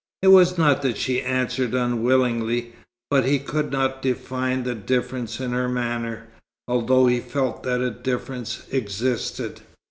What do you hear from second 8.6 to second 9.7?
existed.